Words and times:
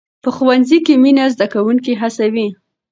په 0.23 0.29
ښوونځي 0.35 0.77
کې 0.85 0.93
مینه 1.03 1.25
زده 1.33 1.47
کوونکي 1.53 1.93
هڅوي. 2.01 2.47